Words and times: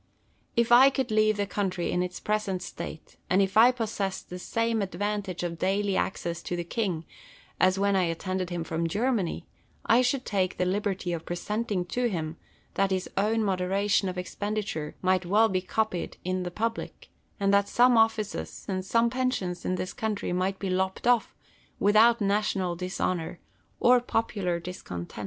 If 0.55 0.71
I 0.71 0.89
could 0.89 1.11
leave 1.11 1.37
the 1.37 1.45
country 1.45 1.91
in 1.91 2.01
its 2.01 2.19
present 2.19 2.63
state, 2.63 3.17
and 3.29 3.39
if 3.39 3.55
I 3.55 3.71
possessed 3.71 4.31
the 4.31 4.39
same 4.39 4.81
advantage 4.81 5.43
of 5.43 5.59
daily 5.59 5.95
access 5.95 6.41
to 6.41 6.55
the 6.55 6.63
king 6.63 7.05
as 7.59 7.77
when 7.77 7.95
I 7.95 8.05
attended 8.05 8.49
him 8.49 8.63
from 8.63 8.87
Germany, 8.89 9.45
I 9.85 10.01
should 10.01 10.25
take 10.25 10.57
the 10.57 10.65
liberty 10.65 11.13
of 11.13 11.21
representing 11.21 11.85
to 11.85 12.09
him, 12.09 12.37
that 12.73 12.89
his 12.89 13.11
own 13.15 13.43
moderation 13.43 14.09
of 14.09 14.17
expenditure 14.17 14.95
might 15.03 15.23
well 15.23 15.49
be 15.49 15.61
copied 15.61 16.17
in 16.25 16.41
the 16.41 16.49
public, 16.49 17.09
and 17.39 17.53
that 17.53 17.69
some 17.69 17.95
offices 17.95 18.65
and 18.67 18.83
some 18.83 19.11
pensions 19.11 19.65
in 19.65 19.75
this 19.75 19.93
country 19.93 20.33
might 20.33 20.57
be 20.57 20.71
lopped 20.71 21.05
off, 21.05 21.35
without 21.79 22.19
national 22.19 22.75
dishonour 22.75 23.39
or 23.79 23.99
popular 23.99 24.59
dis 24.59 24.81
content. 24.81 25.19